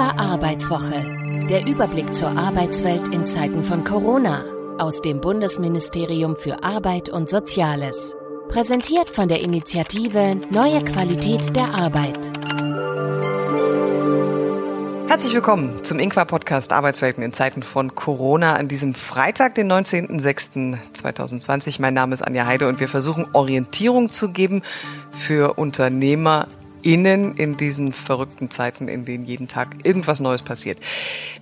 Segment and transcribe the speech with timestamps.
[0.00, 1.04] Ingwer Arbeitswoche.
[1.50, 4.42] Der Überblick zur Arbeitswelt in Zeiten von Corona
[4.78, 8.14] aus dem Bundesministerium für Arbeit und Soziales.
[8.48, 12.18] Präsentiert von der Initiative Neue Qualität der Arbeit.
[15.08, 21.82] Herzlich willkommen zum Ingwer Podcast Arbeitswelten in Zeiten von Corona an diesem Freitag, den 19.06.2020.
[21.82, 24.62] Mein Name ist Anja Heide und wir versuchen Orientierung zu geben
[25.12, 26.46] für Unternehmer
[26.82, 30.78] innen in diesen verrückten Zeiten, in denen jeden Tag irgendwas Neues passiert.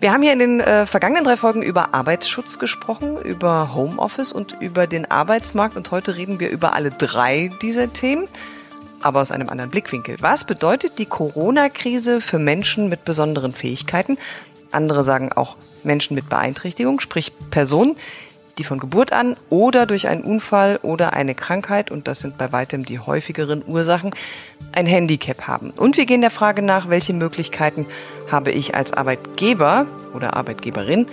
[0.01, 4.57] Wir haben hier in den äh, vergangenen drei Folgen über Arbeitsschutz gesprochen, über Homeoffice und
[4.61, 8.29] über den Arbeitsmarkt und heute reden wir über alle drei dieser Themen,
[9.01, 10.17] aber aus einem anderen Blickwinkel.
[10.21, 14.19] Was bedeutet die Corona-Krise für Menschen mit besonderen Fähigkeiten?
[14.71, 17.97] Andere sagen auch Menschen mit Beeinträchtigung, sprich Personen,
[18.59, 22.53] die von Geburt an oder durch einen Unfall oder eine Krankheit, und das sind bei
[22.53, 24.11] weitem die häufigeren Ursachen,
[24.73, 25.71] ein Handicap haben.
[25.71, 27.87] Und wir gehen der Frage nach, welche Möglichkeiten
[28.31, 31.07] habe ich als Arbeitgeber oder Arbeitgeberin,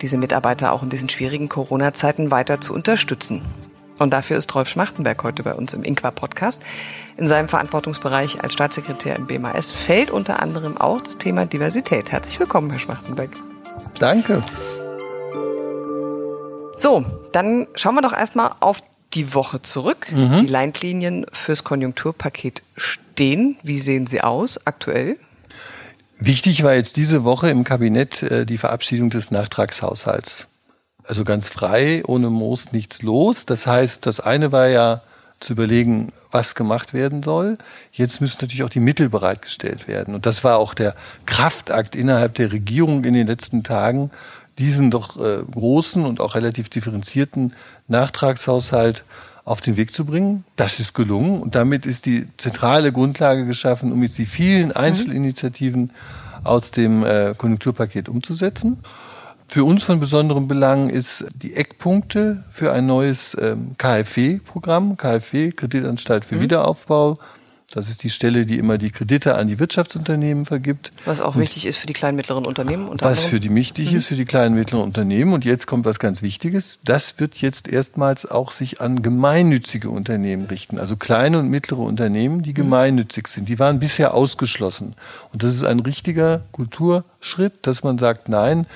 [0.00, 3.42] diese Mitarbeiter auch in diesen schwierigen Corona-Zeiten weiter zu unterstützen.
[3.98, 6.60] Und dafür ist Rolf Schmachtenberg heute bei uns im Inqua-Podcast.
[7.16, 12.10] In seinem Verantwortungsbereich als Staatssekretär im BMAS fällt unter anderem auch das Thema Diversität.
[12.10, 13.30] Herzlich willkommen, Herr Schmachtenberg.
[13.98, 14.42] Danke.
[16.82, 18.82] So, dann schauen wir doch erstmal auf
[19.14, 20.10] die Woche zurück.
[20.10, 20.38] Mhm.
[20.38, 23.56] Die Leitlinien fürs Konjunkturpaket stehen.
[23.62, 25.16] Wie sehen sie aus aktuell?
[26.18, 30.48] Wichtig war jetzt diese Woche im Kabinett äh, die Verabschiedung des Nachtragshaushalts.
[31.04, 33.46] Also ganz frei, ohne Moos nichts los.
[33.46, 35.02] Das heißt, das eine war ja
[35.38, 37.58] zu überlegen, was gemacht werden soll.
[37.92, 40.16] Jetzt müssen natürlich auch die Mittel bereitgestellt werden.
[40.16, 40.96] Und das war auch der
[41.26, 44.10] Kraftakt innerhalb der Regierung in den letzten Tagen,
[44.58, 47.54] diesen doch äh, großen und auch relativ differenzierten
[47.88, 49.04] Nachtragshaushalt
[49.44, 50.44] auf den Weg zu bringen.
[50.56, 54.76] Das ist gelungen und damit ist die zentrale Grundlage geschaffen, um jetzt die vielen mhm.
[54.76, 55.90] Einzelinitiativen
[56.44, 58.78] aus dem äh, Konjunkturpaket umzusetzen.
[59.48, 66.24] Für uns von besonderem Belang ist die Eckpunkte für ein neues ähm, KfW-Programm, KfW, Kreditanstalt
[66.24, 66.42] für mhm.
[66.42, 67.18] Wiederaufbau,
[67.74, 70.92] das ist die Stelle, die immer die Kredite an die Wirtschaftsunternehmen vergibt.
[71.06, 72.86] Was auch und wichtig ist für die kleinen mittleren Unternehmen.
[72.86, 73.96] Unter was für die wichtig mhm.
[73.96, 75.32] ist für die kleinen mittleren Unternehmen.
[75.32, 76.80] Und jetzt kommt was ganz Wichtiges.
[76.84, 80.78] Das wird jetzt erstmals auch sich an gemeinnützige Unternehmen richten.
[80.78, 82.56] Also kleine und mittlere Unternehmen, die mhm.
[82.56, 83.48] gemeinnützig sind.
[83.48, 84.94] Die waren bisher ausgeschlossen.
[85.32, 88.66] Und das ist ein richtiger Kulturschritt, dass man sagt, nein,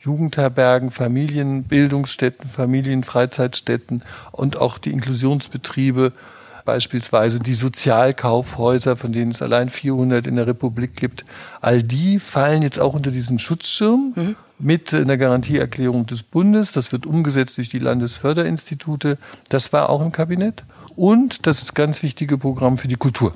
[0.00, 4.02] Jugendherbergen, Familienbildungsstätten, Familienfreizeitstätten
[4.32, 6.12] und auch die Inklusionsbetriebe
[6.66, 11.24] beispielsweise die Sozialkaufhäuser, von denen es allein 400 in der Republik gibt,
[11.62, 14.36] all die fallen jetzt auch unter diesen Schutzschirm mhm.
[14.58, 16.72] mit einer Garantieerklärung des Bundes.
[16.72, 19.16] Das wird umgesetzt durch die Landesförderinstitute.
[19.48, 20.64] Das war auch im Kabinett.
[20.94, 23.32] Und das ist ganz wichtige Programm für die Kultur.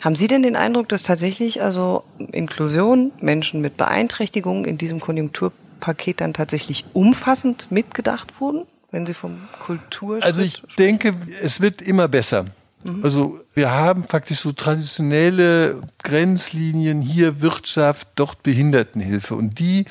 [0.00, 6.20] Haben Sie denn den Eindruck, dass tatsächlich also Inklusion, Menschen mit Beeinträchtigungen in diesem Konjunkturpaket
[6.20, 8.66] dann tatsächlich umfassend mitgedacht wurden?
[8.90, 10.76] Wenn Sie vom Kulturschritt Also ich sprechen?
[10.78, 12.46] denke, es wird immer besser.
[12.84, 13.04] Mhm.
[13.04, 19.34] Also wir haben faktisch so traditionelle Grenzlinien, hier Wirtschaft, dort Behindertenhilfe.
[19.34, 19.84] Und die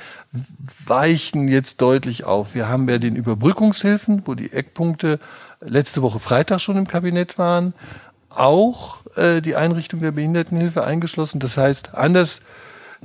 [0.85, 2.55] weichen jetzt deutlich auf.
[2.55, 5.19] Wir haben ja den Überbrückungshilfen, wo die Eckpunkte
[5.61, 7.73] letzte Woche Freitag schon im Kabinett waren,
[8.29, 11.39] auch äh, die Einrichtung der Behindertenhilfe eingeschlossen.
[11.39, 12.41] Das heißt, anders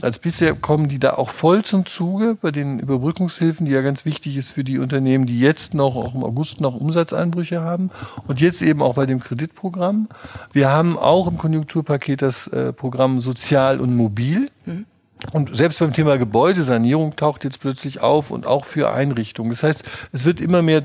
[0.02, 4.04] als bisher kommen die da auch voll zum Zuge bei den Überbrückungshilfen, die ja ganz
[4.04, 7.90] wichtig ist für die Unternehmen, die jetzt noch, auch im August noch Umsatzeinbrüche haben
[8.26, 10.08] und jetzt eben auch bei dem Kreditprogramm.
[10.52, 14.50] Wir haben auch im Konjunkturpaket das äh, Programm Sozial und Mobil.
[14.66, 14.86] Mhm.
[15.32, 19.50] Und selbst beim Thema Gebäudesanierung taucht jetzt plötzlich auf und auch für Einrichtungen.
[19.50, 20.84] Das heißt, es wird immer mehr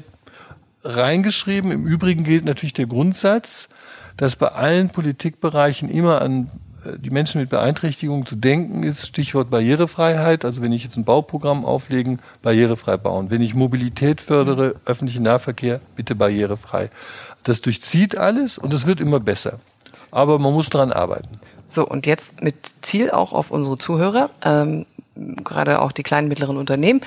[0.84, 1.72] reingeschrieben.
[1.72, 3.68] Im Übrigen gilt natürlich der Grundsatz,
[4.18, 6.52] dass bei allen Politikbereichen immer an
[6.98, 10.46] die Menschen mit Beeinträchtigungen zu denken ist, Stichwort Barrierefreiheit.
[10.46, 13.30] Also wenn ich jetzt ein Bauprogramm auflegen, barrierefrei bauen.
[13.30, 16.90] Wenn ich Mobilität fördere, öffentlichen Nahverkehr, bitte barrierefrei.
[17.44, 19.60] Das durchzieht alles und es wird immer besser.
[20.12, 21.40] Aber man muss daran arbeiten.
[21.68, 24.86] So, und jetzt mit Ziel auch auf unsere Zuhörer, ähm,
[25.44, 27.02] gerade auch die kleinen, mittleren Unternehmen.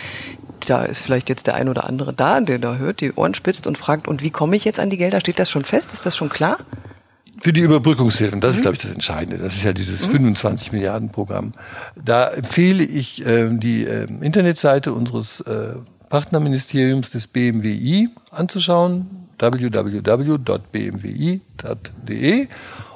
[0.66, 3.66] Da ist vielleicht jetzt der ein oder andere da, der da hört, die Ohren spitzt
[3.66, 5.18] und fragt, und wie komme ich jetzt an die Gelder?
[5.18, 5.92] Steht das schon fest?
[5.92, 6.58] Ist das schon klar?
[7.40, 8.56] Für die Überbrückungshilfen, das mhm.
[8.56, 9.38] ist, glaube ich, das Entscheidende.
[9.38, 10.12] Das ist ja dieses mhm.
[10.12, 11.52] 25 Milliarden Programm.
[12.02, 15.74] Da empfehle ich äh, die äh, Internetseite unseres äh,
[16.08, 20.38] Partnerministeriums des BMWI anzuschauen, www.bmwi.de.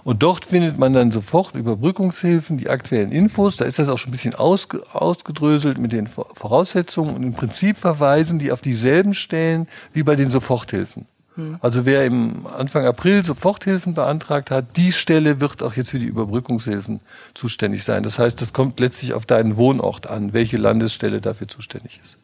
[0.04, 3.56] Und dort findet man dann sofort Überbrückungshilfen, die aktuellen Infos.
[3.56, 7.16] Da ist das auch schon ein bisschen ausge ausgedröselt mit den Voraussetzungen.
[7.16, 11.06] Und im Prinzip verweisen die auf dieselben Stellen wie bei den Soforthilfen.
[11.36, 11.58] Hm.
[11.60, 16.06] Also wer im Anfang April Soforthilfen beantragt hat, die Stelle wird auch jetzt für die
[16.06, 17.00] Überbrückungshilfen
[17.34, 18.02] zuständig sein.
[18.02, 22.18] Das heißt, das kommt letztlich auf deinen Wohnort an, welche Landesstelle dafür zuständig ist.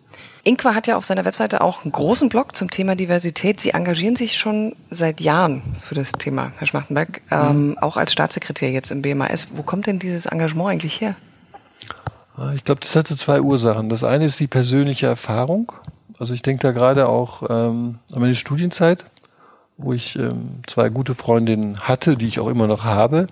[0.44, 3.60] Inqua hat ja auf seiner Webseite auch einen großen Blog zum Thema Diversität.
[3.60, 7.36] Sie engagieren sich schon seit Jahren für das Thema, Herr Schmachtenberg, mhm.
[7.36, 9.48] ähm, auch als Staatssekretär jetzt im BMAS.
[9.52, 11.14] Wo kommt denn dieses Engagement eigentlich her?
[12.36, 13.88] Ah, ich glaube, das hatte zwei Ursachen.
[13.88, 15.72] Das eine ist die persönliche Erfahrung.
[16.18, 19.04] Also ich denke da gerade auch ähm, an meine Studienzeit,
[19.76, 23.26] wo ich ähm, zwei gute Freundinnen hatte, die ich auch immer noch habe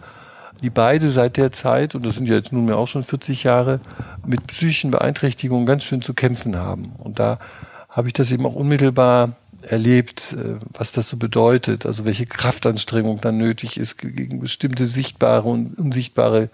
[0.62, 3.80] die beide seit der Zeit, und das sind ja jetzt nunmehr auch schon 40 Jahre,
[4.26, 6.92] mit psychischen Beeinträchtigungen ganz schön zu kämpfen haben.
[6.98, 7.38] Und da
[7.88, 9.32] habe ich das eben auch unmittelbar
[9.62, 15.48] erlebt, äh, was das so bedeutet, also welche Kraftanstrengung dann nötig ist, gegen bestimmte sichtbare
[15.48, 16.48] und unsichtbare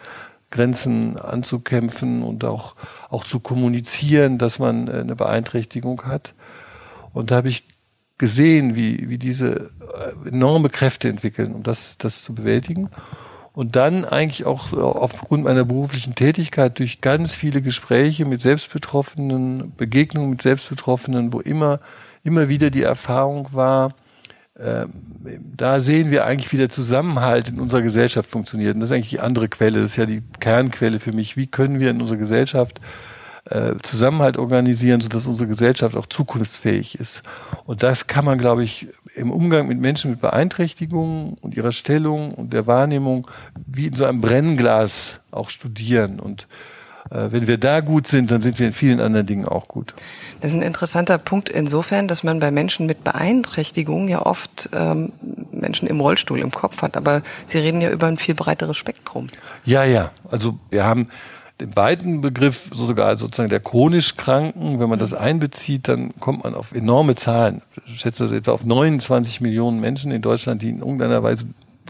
[0.51, 2.77] Grenzen anzukämpfen und auch,
[3.11, 6.35] auch zu kommunizieren, dass man äh, eine Beeinträchtigung hat.
[7.13, 7.65] Und da habe ich
[8.19, 9.71] gesehen, wie, wie diese
[10.25, 12.91] äh, enorme Kräfte entwickeln, um das, das zu bewältigen
[13.53, 20.29] und dann eigentlich auch aufgrund meiner beruflichen Tätigkeit durch ganz viele Gespräche mit Selbstbetroffenen, Begegnungen
[20.29, 21.81] mit Selbstbetroffenen, wo immer,
[22.23, 24.06] immer wieder die Erfahrung war, äh,
[24.58, 28.75] da sehen wir eigentlich, wie der Zusammenhalt in unserer Gesellschaft funktioniert.
[28.75, 31.37] Und das ist eigentlich die andere Quelle, das ist ja die Kernquelle für mich.
[31.37, 32.81] Wie können wir in unserer Gesellschaft
[33.50, 37.23] äh, Zusammenhalt organisieren, sodass unsere Gesellschaft auch zukunftsfähig ist.
[37.64, 42.35] Und das kann man, glaube ich, im Umgang mit Menschen mit Beeinträchtigungen und ihrer Stellung
[42.35, 43.29] und der Wahrnehmung
[43.67, 46.19] wie in so einem Brennglas auch studieren.
[46.19, 46.49] Und
[47.11, 49.94] wenn wir da gut sind, dann sind wir in vielen anderen Dingen auch gut.
[50.41, 55.12] Das ist ein interessanter Punkt insofern, dass man bei Menschen mit Beeinträchtigungen ja oft ähm,
[55.53, 59.29] Menschen im Rollstuhl im Kopf hat, aber Sie reden ja über ein viel breiteres Spektrum.
[59.64, 60.11] Ja, ja.
[60.31, 61.08] Also wir haben
[61.61, 66.55] den weiten Begriff sogar sozusagen der chronisch Kranken, wenn man das einbezieht, dann kommt man
[66.55, 67.62] auf enorme Zahlen.
[67.87, 71.47] Ich schätze das etwa auf 29 Millionen Menschen in Deutschland, die in irgendeiner Weise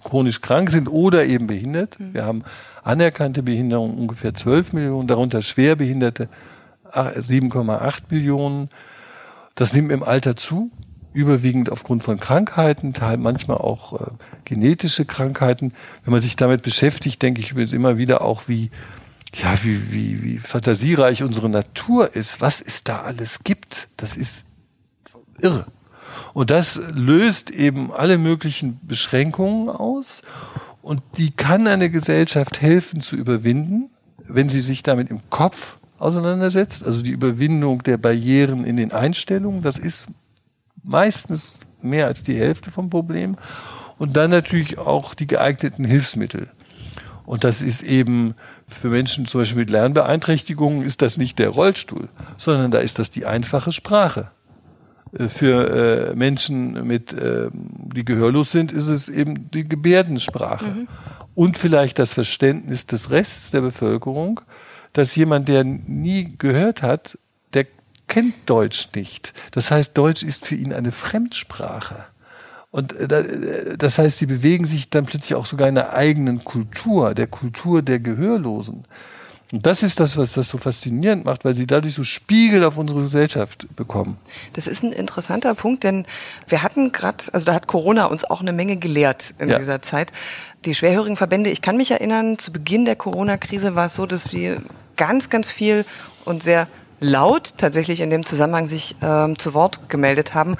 [0.06, 1.98] chronisch krank sind oder eben behindert.
[1.98, 2.14] Mhm.
[2.14, 2.44] Wir haben
[2.84, 6.28] anerkannte Behinderungen ungefähr 12 Millionen, darunter Schwerbehinderte
[6.92, 8.68] 7,8 Millionen.
[9.56, 10.70] Das nimmt im Alter zu,
[11.12, 14.04] überwiegend aufgrund von Krankheiten, manchmal auch äh,
[14.44, 15.72] genetische Krankheiten.
[16.04, 18.70] Wenn man sich damit beschäftigt, denke ich immer wieder auch, wie
[19.34, 24.44] ja, wie, wie, wie fantasiereich unsere Natur ist, was es da alles gibt, das ist
[25.40, 25.66] irre.
[26.36, 30.20] Und das löst eben alle möglichen Beschränkungen aus.
[30.82, 33.88] Und die kann eine Gesellschaft helfen zu überwinden,
[34.28, 36.84] wenn sie sich damit im Kopf auseinandersetzt.
[36.84, 40.08] Also die Überwindung der Barrieren in den Einstellungen, das ist
[40.82, 43.38] meistens mehr als die Hälfte vom Problem.
[43.96, 46.50] Und dann natürlich auch die geeigneten Hilfsmittel.
[47.24, 48.34] Und das ist eben
[48.68, 53.10] für Menschen zum Beispiel mit Lernbeeinträchtigungen ist das nicht der Rollstuhl, sondern da ist das
[53.10, 54.32] die einfache Sprache.
[55.12, 60.66] Äh, für äh, Menschen mit, äh, die gehörlos sind, ist es eben die Gebärdensprache.
[60.66, 60.88] Mhm.
[61.34, 64.40] Und vielleicht das Verständnis des Rests der Bevölkerung,
[64.92, 67.18] dass jemand, der nie gehört hat,
[67.52, 67.66] der
[68.08, 69.34] kennt Deutsch nicht.
[69.50, 72.06] Das heißt, Deutsch ist für ihn eine Fremdsprache.
[72.70, 76.44] Und äh, äh, das heißt, sie bewegen sich dann plötzlich auch sogar in einer eigenen
[76.44, 78.84] Kultur, der Kultur der Gehörlosen.
[79.52, 82.76] Und das ist das, was das so faszinierend macht, weil sie dadurch so Spiegel auf
[82.76, 84.18] unsere Gesellschaft bekommen.
[84.54, 86.04] Das ist ein interessanter Punkt, denn
[86.48, 89.58] wir hatten gerade, also da hat Corona uns auch eine Menge gelehrt in ja.
[89.58, 90.10] dieser Zeit.
[90.64, 94.32] Die schwerhörigen Verbände, ich kann mich erinnern, zu Beginn der Corona-Krise war es so, dass
[94.32, 94.60] wir
[94.96, 95.84] ganz, ganz viel
[96.24, 96.66] und sehr
[96.98, 100.56] laut tatsächlich in dem Zusammenhang sich ähm, zu Wort gemeldet haben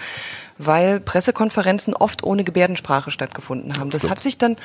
[0.58, 3.90] weil Pressekonferenzen oft ohne Gebärdensprache stattgefunden haben.
[3.90, 4.56] Das hat sich dann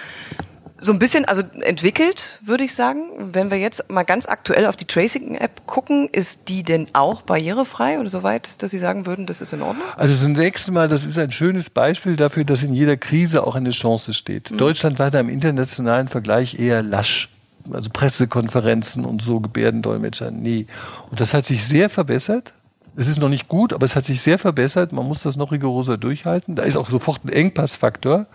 [0.83, 3.03] so ein bisschen also entwickelt, würde ich sagen.
[3.19, 7.99] Wenn wir jetzt mal ganz aktuell auf die Tracing-App gucken, ist die denn auch barrierefrei
[7.99, 9.85] oder soweit, dass Sie sagen würden, das ist in Ordnung?
[9.95, 13.69] Also zunächst mal, das ist ein schönes Beispiel dafür, dass in jeder Krise auch eine
[13.69, 14.49] Chance steht.
[14.49, 14.57] Mhm.
[14.57, 17.29] Deutschland war da im internationalen Vergleich eher lasch.
[17.71, 20.65] Also Pressekonferenzen und so, Gebärdendolmetscher, nee.
[21.11, 22.53] Und das hat sich sehr verbessert.
[22.95, 24.93] Es ist noch nicht gut, aber es hat sich sehr verbessert.
[24.93, 26.55] Man muss das noch rigoroser durchhalten.
[26.55, 28.25] Da ist auch sofort ein Engpassfaktor.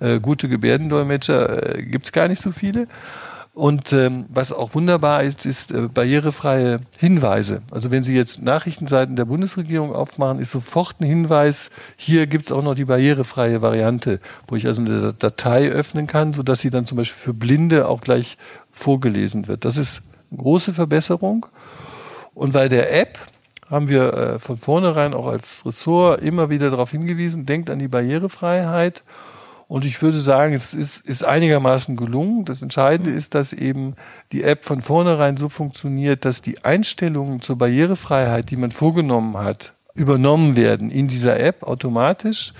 [0.00, 2.88] Äh, gute Gebärdendolmetscher äh, gibt es gar nicht so viele.
[3.54, 7.62] Und ähm, was auch wunderbar ist, ist äh, barrierefreie Hinweise.
[7.70, 12.52] Also wenn Sie jetzt Nachrichtenseiten der Bundesregierung aufmachen, ist sofort ein Hinweis, hier gibt es
[12.52, 16.84] auch noch die barrierefreie Variante, wo ich also eine Datei öffnen kann, sodass sie dann
[16.86, 18.38] zum Beispiel für Blinde auch gleich
[18.72, 19.64] vorgelesen wird.
[19.64, 21.46] Das ist eine große Verbesserung.
[22.34, 23.20] Und bei der App,
[23.70, 27.88] haben wir äh, von vornherein auch als Ressort immer wieder darauf hingewiesen, denkt an die
[27.88, 29.02] Barrierefreiheit.
[29.66, 32.44] Und ich würde sagen, es ist, ist einigermaßen gelungen.
[32.44, 33.16] Das Entscheidende mhm.
[33.16, 33.94] ist, dass eben
[34.32, 39.74] die App von vornherein so funktioniert, dass die Einstellungen zur Barrierefreiheit, die man vorgenommen hat,
[39.94, 42.52] übernommen werden in dieser App automatisch.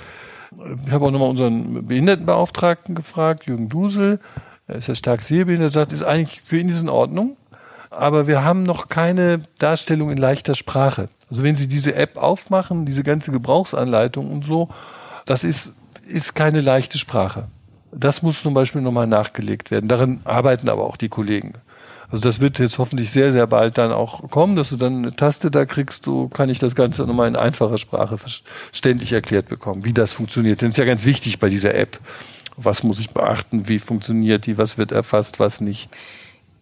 [0.87, 4.21] Ich habe auch nochmal unseren Behindertenbeauftragten gefragt, Jürgen Dusel.
[4.67, 7.37] Er ist ja stark sehbehindert, sagt, ist eigentlich für ihn ist in Ordnung.
[7.91, 11.09] Aber wir haben noch keine Darstellung in leichter Sprache.
[11.31, 14.69] Also wenn Sie diese App aufmachen, diese ganze Gebrauchsanleitung und so,
[15.27, 15.75] das ist,
[16.07, 17.49] ist keine leichte Sprache.
[17.93, 19.89] Das muss zum Beispiel nochmal nachgelegt werden.
[19.89, 21.55] Daran arbeiten aber auch die Kollegen.
[22.11, 25.17] Also das wird jetzt hoffentlich sehr, sehr bald dann auch kommen, dass du dann eine
[25.17, 29.85] Taste da kriegst, so kann ich das Ganze nochmal in einfacher Sprache verständlich erklärt bekommen,
[29.85, 30.61] wie das funktioniert.
[30.61, 31.99] Denn es ist ja ganz wichtig bei dieser App.
[32.57, 33.69] Was muss ich beachten?
[33.69, 34.59] Wie funktioniert die?
[34.59, 35.41] Was wird erfasst?
[35.41, 35.89] Was nicht?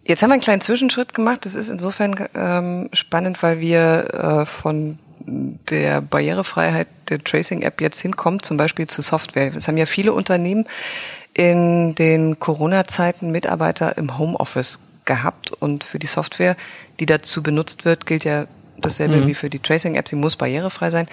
[0.05, 1.45] Jetzt haben wir einen kleinen Zwischenschritt gemacht.
[1.45, 8.41] Das ist insofern ähm, spannend, weil wir äh, von der Barrierefreiheit der Tracing-App jetzt hinkommen,
[8.41, 9.53] zum Beispiel zu Software.
[9.55, 10.65] Es haben ja viele Unternehmen
[11.33, 16.55] in den Corona-Zeiten Mitarbeiter im Homeoffice gehabt und für die Software,
[16.99, 18.45] die dazu benutzt wird, gilt ja
[18.77, 19.27] dasselbe mhm.
[19.27, 20.07] wie für die Tracing-App.
[20.07, 21.07] Sie muss barrierefrei sein.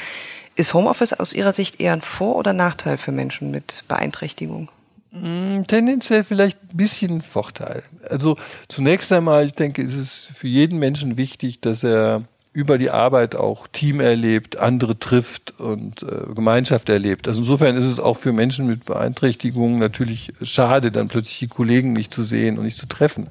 [0.57, 4.71] Ist Homeoffice aus Ihrer Sicht eher ein Vor- oder Nachteil für Menschen mit Beeinträchtigung?
[5.12, 7.83] Mm, tendenziell vielleicht ein bisschen Vorteil.
[8.09, 8.37] Also
[8.69, 13.37] zunächst einmal, ich denke, ist es für jeden Menschen wichtig, dass er über die Arbeit
[13.37, 17.28] auch Team erlebt, andere trifft und äh, Gemeinschaft erlebt.
[17.28, 21.92] Also insofern ist es auch für Menschen mit Beeinträchtigungen natürlich schade, dann plötzlich die Kollegen
[21.92, 23.28] nicht zu sehen und nicht zu treffen.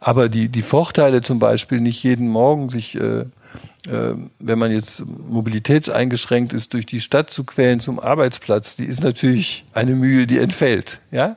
[0.00, 3.24] Aber die, die Vorteile zum Beispiel, nicht jeden Morgen sich äh,
[3.86, 9.02] äh, wenn man jetzt mobilitätseingeschränkt ist, durch die Stadt zu quälen zum Arbeitsplatz, die ist
[9.02, 11.00] natürlich eine Mühe, die entfällt.
[11.10, 11.36] Ja?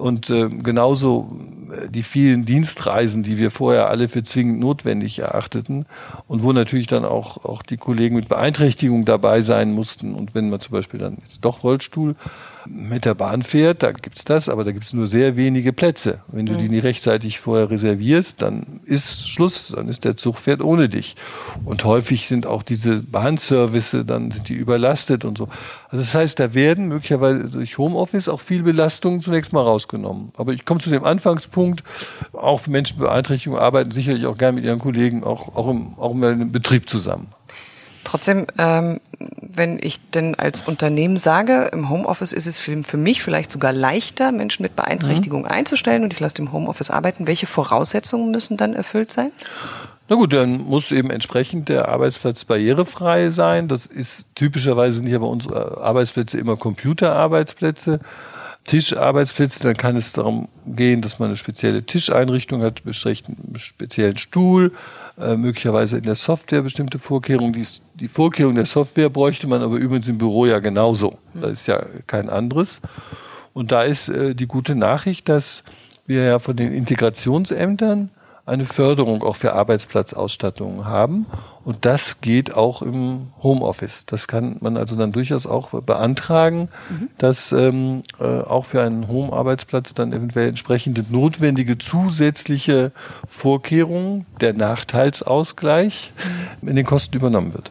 [0.00, 1.30] Und äh, genauso
[1.70, 5.86] äh, die vielen Dienstreisen, die wir vorher alle für zwingend notwendig erachteten
[6.26, 10.14] und wo natürlich dann auch, auch die Kollegen mit Beeinträchtigung dabei sein mussten.
[10.14, 12.16] Und wenn man zum Beispiel dann jetzt doch Rollstuhl
[12.66, 16.20] mit der Bahn fährt, da gibt's das, aber da gibt's nur sehr wenige Plätze.
[16.28, 16.58] Wenn du mhm.
[16.58, 21.16] die nicht rechtzeitig vorher reservierst, dann ist Schluss, dann ist der Zug fährt ohne dich.
[21.64, 25.48] Und häufig sind auch diese Bahnservice, dann sind die überlastet und so.
[25.88, 30.32] Also das heißt, da werden möglicherweise durch Homeoffice auch viel Belastung zunächst mal rausgenommen.
[30.36, 31.82] Aber ich komme zu dem Anfangspunkt,
[32.32, 36.12] auch Menschen mit Beeinträchtigung arbeiten sicherlich auch gern mit ihren Kollegen auch, auch, im, auch
[36.14, 37.28] im Betrieb zusammen.
[38.04, 39.00] Trotzdem, ähm,
[39.40, 43.72] wenn ich denn als Unternehmen sage, im Homeoffice ist es für, für mich vielleicht sogar
[43.72, 45.48] leichter, Menschen mit Beeinträchtigung mhm.
[45.48, 49.30] einzustellen und ich lasse im Homeoffice arbeiten, welche Voraussetzungen müssen dann erfüllt sein?
[50.08, 53.68] Na gut, dann muss eben entsprechend der Arbeitsplatz barrierefrei sein.
[53.68, 58.00] Das ist typischerweise nicht aber unsere Arbeitsplätze immer Computerarbeitsplätze.
[58.64, 64.72] Tischarbeitsplätze, dann kann es darum gehen, dass man eine spezielle Tischeinrichtung hat, einen speziellen Stuhl,
[65.18, 67.52] äh, möglicherweise in der Software bestimmte Vorkehrungen.
[67.52, 71.18] Die, die Vorkehrung der Software bräuchte man aber übrigens im Büro ja genauso.
[71.34, 72.80] Das ist ja kein anderes.
[73.52, 75.64] Und da ist äh, die gute Nachricht, dass
[76.06, 78.10] wir ja von den Integrationsämtern
[78.50, 81.26] eine Förderung auch für Arbeitsplatzausstattungen haben.
[81.64, 84.06] Und das geht auch im Homeoffice.
[84.06, 87.08] Das kann man also dann durchaus auch beantragen, mhm.
[87.16, 92.90] dass ähm, äh, auch für einen Home-Arbeitsplatz dann eventuell entsprechende notwendige zusätzliche
[93.28, 96.12] Vorkehrungen, der Nachteilsausgleich
[96.60, 96.68] mhm.
[96.68, 97.70] in den Kosten übernommen wird.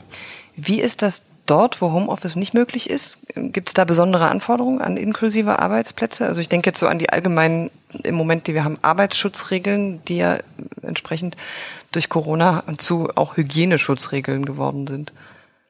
[0.56, 3.20] Wie ist das dort, wo Homeoffice nicht möglich ist?
[3.36, 6.26] Gibt es da besondere Anforderungen an inklusive Arbeitsplätze?
[6.26, 7.72] Also ich denke jetzt so an die allgemeinen,
[8.04, 10.38] im Moment, die wir haben, Arbeitsschutzregeln, die ja
[10.82, 11.38] entsprechend
[11.92, 15.12] durch Corona zu auch Hygieneschutzregeln geworden sind.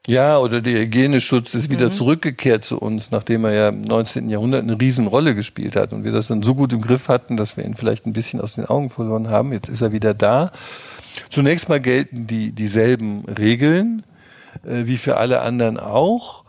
[0.06, 1.92] Ja, oder der Hygieneschutz ist wieder mhm.
[1.92, 4.30] zurückgekehrt zu uns, nachdem er ja im 19.
[4.30, 7.56] Jahrhundert eine Riesenrolle gespielt hat und wir das dann so gut im Griff hatten, dass
[7.56, 9.52] wir ihn vielleicht ein bisschen aus den Augen verloren haben.
[9.52, 10.50] Jetzt ist er wieder da.
[11.28, 14.02] Zunächst mal gelten die dieselben Regeln
[14.64, 16.44] äh, wie für alle anderen auch.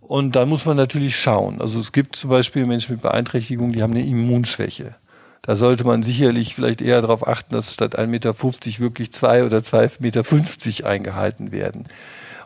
[0.00, 1.60] Und da muss man natürlich schauen.
[1.60, 4.94] Also es gibt zum Beispiel Menschen mit Beeinträchtigungen, die haben eine Immunschwäche.
[5.42, 8.34] Da sollte man sicherlich vielleicht eher darauf achten, dass statt 1,50 Meter
[8.80, 11.84] wirklich zwei oder 2,50 Meter eingehalten werden.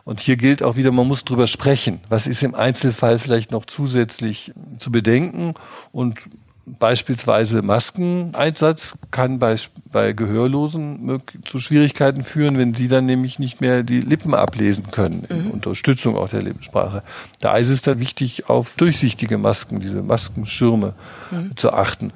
[0.05, 2.01] Und hier gilt auch wieder, man muss drüber sprechen.
[2.09, 5.53] Was ist im Einzelfall vielleicht noch zusätzlich zu bedenken?
[5.91, 6.29] Und
[6.65, 9.55] Beispielsweise Maskeneinsatz kann bei,
[9.91, 15.25] bei Gehörlosen zu Schwierigkeiten führen, wenn sie dann nämlich nicht mehr die Lippen ablesen können,
[15.29, 15.51] in mhm.
[15.51, 17.03] Unterstützung auch der Lippensprache.
[17.41, 20.93] Da ist es dann wichtig, auf durchsichtige Masken, diese Maskenschirme
[21.31, 21.57] mhm.
[21.57, 22.13] zu achten.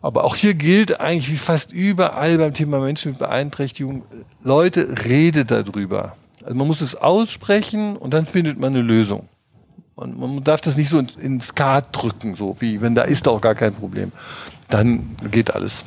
[0.00, 4.02] Aber auch hier gilt eigentlich wie fast überall beim Thema Menschen mit Beeinträchtigung,
[4.42, 6.16] Leute, redet darüber.
[6.42, 9.28] Also man muss es aussprechen und dann findet man eine Lösung.
[9.96, 13.28] Man, man darf das nicht so ins, ins Skat drücken, so wie wenn da ist
[13.28, 14.12] auch gar kein Problem.
[14.68, 15.84] Dann geht alles.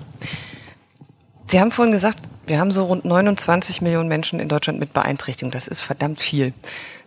[1.46, 5.52] Sie haben vorhin gesagt, Wir haben so rund 29 Millionen Menschen in Deutschland mit Beeinträchtigung.
[5.52, 6.54] Das ist verdammt viel.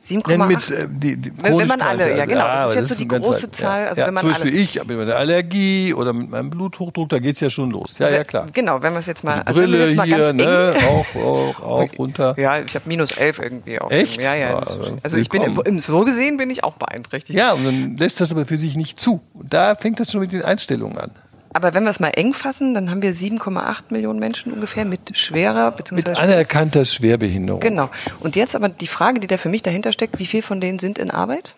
[0.05, 0.47] 7,8.
[0.47, 3.09] Mit, äh, die, die wenn, wenn man alle, ja genau, das ist jetzt so die
[3.09, 3.89] große weit, Zahl.
[3.89, 6.51] Also ja, wenn man zum Beispiel alle, ich, aber mit einer Allergie oder mit meinem
[6.51, 7.99] Bluthochdruck, da geht's ja schon los.
[7.99, 8.47] Ja, ja klar.
[8.53, 10.85] Genau, wenn wir es jetzt mal, also wenn wir jetzt mal hier, ganz ne, eng,
[10.87, 12.35] auf, auf, auf, runter.
[12.39, 13.91] Ja, ich habe minus 11 irgendwie auch.
[13.91, 14.21] Echt?
[14.21, 14.61] Ja, ja.
[14.61, 17.39] Das, also ich bin im, so gesehen bin ich auch beeinträchtigt.
[17.39, 19.21] Ja, und dann lässt das aber für sich nicht zu.
[19.35, 21.11] Und da fängt das schon mit den Einstellungen an.
[21.59, 25.19] Aber wenn wir es mal eng fassen, dann haben wir 7,8 Millionen Menschen ungefähr mit
[25.19, 25.97] schwerer bzw.
[25.97, 27.61] mit anerkannter Schwerbehinderung.
[27.61, 27.91] Genau.
[28.21, 30.79] Und jetzt aber die Frage, die da für mich dahinter steckt, wie viel von denen
[30.79, 31.57] sind in Arbeit?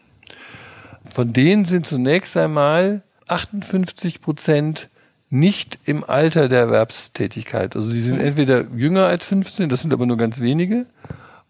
[1.10, 4.88] Von denen sind zunächst einmal 58 Prozent
[5.28, 7.76] nicht im Alter der Erwerbstätigkeit.
[7.76, 8.24] Also sie sind mhm.
[8.24, 10.86] entweder jünger als 15, das sind aber nur ganz wenige,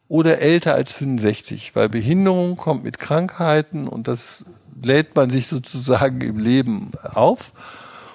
[0.09, 4.45] oder älter als 65, weil Behinderung kommt mit Krankheiten und das
[4.83, 7.53] lädt man sich sozusagen im Leben auf.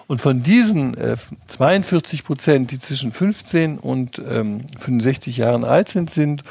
[0.07, 6.09] Und von diesen äh, 42 Prozent, die zwischen 15 und ähm, 65 Jahren alt sind,
[6.09, 6.43] sind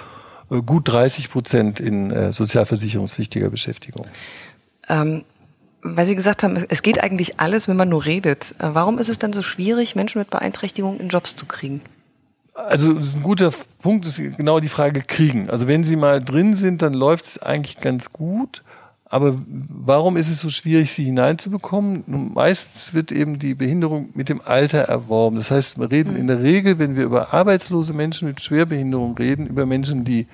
[0.50, 4.06] äh, gut 30 Prozent in äh, sozialversicherungspflichtiger Beschäftigung.
[4.88, 5.24] Ähm,
[5.82, 8.54] weil Sie gesagt haben, es geht eigentlich alles, wenn man nur redet.
[8.58, 11.80] Äh, warum ist es dann so schwierig, Menschen mit Beeinträchtigung in Jobs zu kriegen?
[12.54, 15.50] Also das ist ein guter Punkt, ist genau die Frage kriegen.
[15.50, 18.62] Also wenn Sie mal drin sind, dann läuft es eigentlich ganz gut.
[19.14, 22.02] Aber warum ist es so schwierig, sie hineinzubekommen?
[22.08, 25.36] Nun, meistens wird eben die Behinderung mit dem Alter erworben.
[25.36, 29.46] Das heißt, wir reden in der Regel, wenn wir über arbeitslose Menschen mit Schwerbehinderung reden,
[29.46, 30.26] über Menschen, die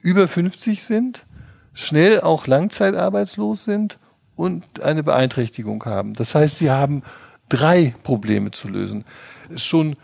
[0.00, 1.26] über 50 sind,
[1.72, 3.98] schnell auch langzeitarbeitslos sind
[4.36, 6.14] und eine Beeinträchtigung haben.
[6.14, 7.02] Das heißt, sie haben
[7.48, 9.04] drei Probleme zu lösen.
[9.56, 9.96] Schon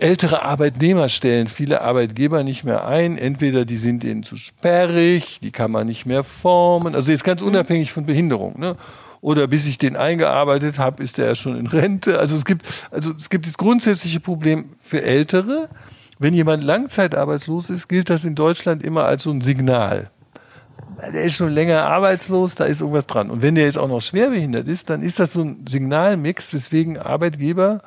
[0.00, 3.18] ältere Arbeitnehmer stellen viele Arbeitgeber nicht mehr ein.
[3.18, 6.94] Entweder die sind ihnen zu sperrig, die kann man nicht mehr formen.
[6.94, 7.48] Also jetzt ganz mhm.
[7.48, 8.58] unabhängig von Behinderung.
[8.58, 8.76] Ne?
[9.20, 12.18] Oder bis ich den eingearbeitet habe, ist der ja schon in Rente.
[12.18, 15.68] Also es gibt, also es gibt das grundsätzliche Problem für Ältere.
[16.18, 20.10] Wenn jemand langzeitarbeitslos ist, gilt das in Deutschland immer als so ein Signal.
[21.14, 23.30] Der ist schon länger arbeitslos, da ist irgendwas dran.
[23.30, 26.98] Und wenn der jetzt auch noch schwerbehindert ist, dann ist das so ein Signalmix, weswegen
[26.98, 27.82] Arbeitgeber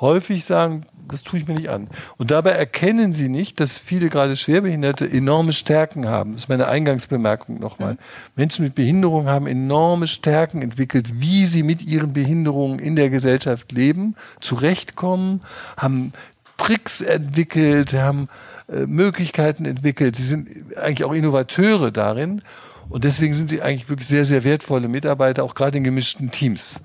[0.00, 1.88] häufig sagen, das tue ich mir nicht an.
[2.16, 6.34] Und dabei erkennen sie nicht, dass viele gerade Schwerbehinderte enorme Stärken haben.
[6.34, 7.94] Das ist meine Eingangsbemerkung nochmal.
[7.94, 7.98] Mhm.
[8.36, 13.72] Menschen mit Behinderung haben enorme Stärken entwickelt, wie sie mit ihren Behinderungen in der Gesellschaft
[13.72, 15.42] leben, zurechtkommen,
[15.76, 16.12] haben
[16.56, 18.28] Tricks entwickelt, haben
[18.68, 20.16] äh, Möglichkeiten entwickelt.
[20.16, 22.42] Sie sind eigentlich auch Innovateure darin.
[22.88, 26.80] Und deswegen sind sie eigentlich wirklich sehr, sehr wertvolle Mitarbeiter, auch gerade in gemischten Teams.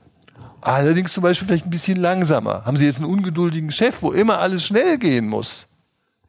[0.63, 2.63] Allerdings zum Beispiel vielleicht ein bisschen langsamer.
[2.65, 5.67] Haben Sie jetzt einen ungeduldigen Chef, wo immer alles schnell gehen muss?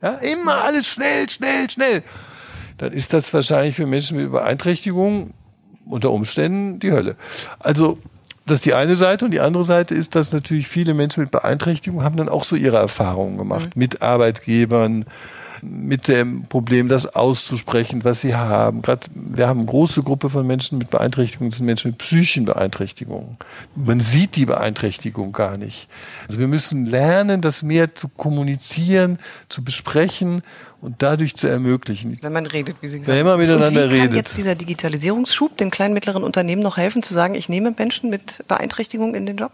[0.03, 2.03] Ja, immer alles schnell, schnell, schnell.
[2.79, 5.35] Dann ist das wahrscheinlich für Menschen mit Beeinträchtigungen
[5.87, 7.17] unter Umständen die Hölle.
[7.61, 7.99] Also,
[8.45, 11.31] das ist die eine Seite und die andere Seite ist, dass natürlich viele Menschen mit
[11.31, 13.81] Beeinträchtigungen haben dann auch so ihre Erfahrungen gemacht mhm.
[13.81, 15.05] mit Arbeitgebern,
[15.65, 18.83] mit dem Problem, das auszusprechen, was sie haben.
[18.83, 22.45] Gerade wir haben eine große Gruppe von Menschen mit Beeinträchtigungen, das sind Menschen mit psychischen
[22.45, 23.39] Beeinträchtigungen.
[23.75, 25.89] Man sieht die Beeinträchtigung gar nicht.
[26.29, 30.43] Also wir müssen lernen, das mehr zu kommunizieren, zu besprechen
[30.81, 32.19] und dadurch zu ermöglichen.
[32.21, 33.27] Wenn man redet, wie Sie gesagt haben.
[33.27, 34.15] Wenn man miteinander und wie kann redet.
[34.15, 38.45] jetzt dieser Digitalisierungsschub den kleinen mittleren Unternehmen noch helfen, zu sagen, ich nehme Menschen mit
[38.49, 39.53] Beeinträchtigungen in den Job?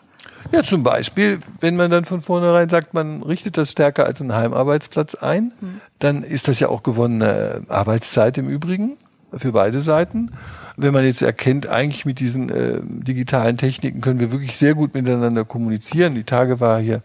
[0.52, 4.34] Ja, zum Beispiel, wenn man dann von vornherein sagt, man richtet das stärker als einen
[4.34, 5.80] Heimarbeitsplatz ein, hm.
[5.98, 8.96] dann ist das ja auch gewonnene Arbeitszeit im Übrigen
[9.36, 10.32] für beide Seiten.
[10.76, 14.94] Wenn man jetzt erkennt, eigentlich mit diesen äh, digitalen Techniken können wir wirklich sehr gut
[14.94, 16.14] miteinander kommunizieren.
[16.14, 17.02] Die Tage war hier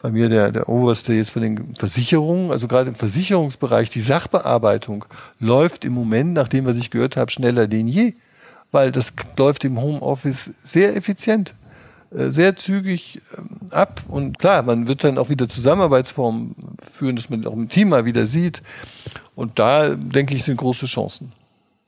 [0.00, 5.04] bei mir der, der Oberste jetzt von den Versicherungen, also gerade im Versicherungsbereich, die Sachbearbeitung
[5.40, 8.14] läuft im Moment, nachdem was ich gehört habe, schneller denn je,
[8.70, 11.54] weil das läuft im Homeoffice sehr effizient.
[12.14, 14.02] Äh, sehr zügig ähm, ab.
[14.08, 16.54] Und klar, man wird dann auch wieder Zusammenarbeitsformen
[16.90, 18.62] führen, dass man auch im Team mal wieder sieht.
[19.34, 21.32] Und da, denke ich, sind große Chancen.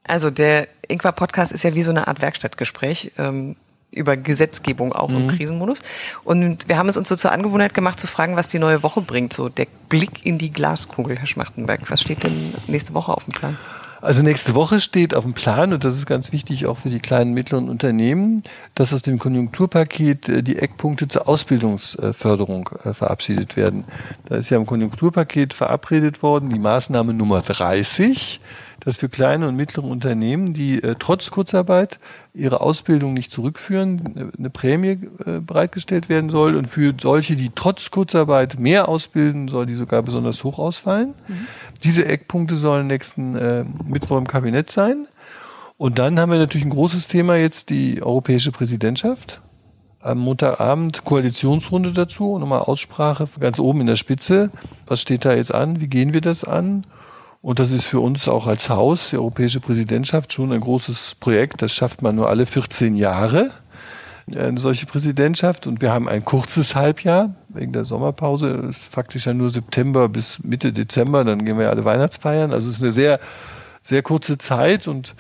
[0.04, 3.12] Also der Inqua-Podcast ist ja wie so eine Art Werkstattgespräch.
[3.18, 3.56] Ähm
[3.92, 5.16] über Gesetzgebung auch mhm.
[5.16, 5.82] im Krisenmodus.
[6.24, 9.00] Und wir haben es uns so zur Angewohnheit gemacht, zu fragen, was die neue Woche
[9.00, 9.32] bringt.
[9.32, 11.90] So der Blick in die Glaskugel, Herr Schmachtenberg.
[11.90, 13.58] Was steht denn nächste Woche auf dem Plan?
[14.02, 17.00] Also nächste Woche steht auf dem Plan, und das ist ganz wichtig auch für die
[17.00, 18.42] kleinen und mittleren Unternehmen,
[18.74, 23.84] dass aus dem Konjunkturpaket äh, die Eckpunkte zur Ausbildungsförderung äh, verabschiedet werden.
[24.26, 28.40] Da ist ja im Konjunkturpaket verabredet worden, die Maßnahme Nummer 30,
[28.80, 31.98] dass für kleine und mittlere Unternehmen, die äh, trotz Kurzarbeit
[32.32, 36.56] ihre Ausbildung nicht zurückführen, eine Prämie äh, bereitgestellt werden soll.
[36.56, 41.14] Und für solche, die trotz Kurzarbeit mehr ausbilden, soll die sogar besonders hoch ausfallen.
[41.28, 41.46] Mhm.
[41.84, 45.06] Diese Eckpunkte sollen nächsten äh, Mittwoch im Kabinett sein.
[45.76, 49.40] Und dann haben wir natürlich ein großes Thema jetzt, die europäische Präsidentschaft.
[50.02, 54.50] am Montagabend Koalitionsrunde dazu, nochmal Aussprache ganz oben in der Spitze.
[54.86, 55.80] Was steht da jetzt an?
[55.80, 56.84] Wie gehen wir das an?
[57.42, 61.62] Und das ist für uns auch als Haus, die europäische Präsidentschaft, schon ein großes Projekt.
[61.62, 63.50] Das schafft man nur alle 14 Jahre,
[64.34, 65.66] eine solche Präsidentschaft.
[65.66, 68.68] Und wir haben ein kurzes Halbjahr wegen der Sommerpause.
[68.70, 71.24] Ist faktisch ja nur September bis Mitte Dezember.
[71.24, 72.52] Dann gehen wir ja alle Weihnachtsfeiern.
[72.52, 73.20] Also es ist eine sehr,
[73.80, 75.14] sehr kurze Zeit und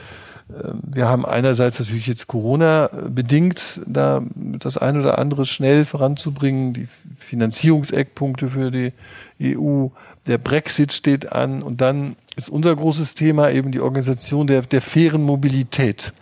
[0.50, 6.74] ähm, wir haben einerseits natürlich jetzt Corona bedingt, da das ein oder andere schnell voranzubringen,
[6.74, 6.88] die
[7.30, 8.92] Finanzierungseckpunkte für die
[9.40, 9.86] EU,
[10.26, 14.82] der Brexit steht an und dann ist unser großes Thema eben die Organisation der, der
[14.82, 16.12] fairen Mobilität.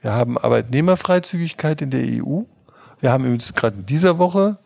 [0.00, 2.42] Wir haben Arbeitnehmerfreizügigkeit in der EU.
[3.00, 4.56] Wir haben übrigens gerade in dieser Woche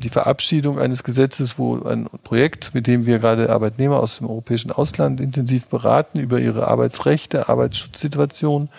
[0.00, 4.72] die Verabschiedung eines Gesetzes, wo ein Projekt, mit dem wir gerade Arbeitnehmer aus dem europäischen
[4.72, 8.70] Ausland intensiv beraten über ihre Arbeitsrechte, Arbeitsschutzsituation,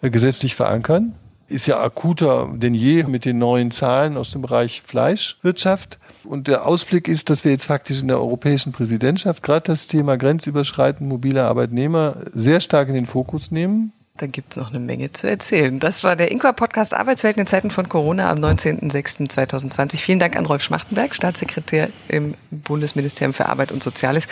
[0.00, 1.14] äh, gesetzlich verankern.
[1.52, 5.98] Ist ja akuter denn je mit den neuen Zahlen aus dem Bereich Fleischwirtschaft.
[6.24, 10.16] Und der Ausblick ist, dass wir jetzt faktisch in der europäischen Präsidentschaft gerade das Thema
[10.16, 13.92] grenzüberschreitend mobiler Arbeitnehmer sehr stark in den Fokus nehmen.
[14.18, 15.80] Da gibt es noch eine Menge zu erzählen.
[15.80, 19.96] Das war der Inqua-Podcast Arbeitswelt in Zeiten von Corona am 19.06.2020.
[19.96, 24.28] Vielen Dank an Rolf Schmachtenberg, Staatssekretär im Bundesministerium für Arbeit und Soziales.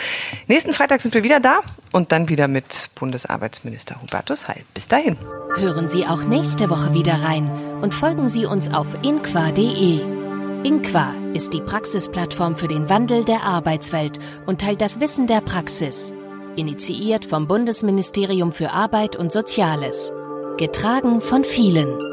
[0.47, 4.63] Nächsten Freitag sind wir wieder da und dann wieder mit Bundesarbeitsminister Hubertus Heil.
[4.75, 5.17] Bis dahin.
[5.57, 7.49] Hören Sie auch nächste Woche wieder rein
[7.81, 9.99] und folgen Sie uns auf inqua.de.
[10.63, 16.13] Inqua ist die Praxisplattform für den Wandel der Arbeitswelt und teilt das Wissen der Praxis
[16.55, 20.11] initiiert vom Bundesministerium für Arbeit und Soziales,
[20.57, 22.10] getragen von vielen.